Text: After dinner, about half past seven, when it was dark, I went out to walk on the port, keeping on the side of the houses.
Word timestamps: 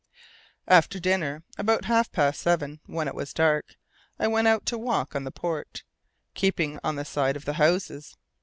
After 0.67 0.99
dinner, 0.99 1.43
about 1.59 1.85
half 1.85 2.11
past 2.11 2.41
seven, 2.41 2.79
when 2.87 3.07
it 3.07 3.13
was 3.13 3.35
dark, 3.35 3.75
I 4.17 4.27
went 4.27 4.47
out 4.47 4.65
to 4.65 4.77
walk 4.79 5.15
on 5.15 5.25
the 5.25 5.31
port, 5.31 5.83
keeping 6.33 6.79
on 6.83 6.95
the 6.95 7.05
side 7.05 7.35
of 7.35 7.45
the 7.45 7.53
houses. 7.61 8.17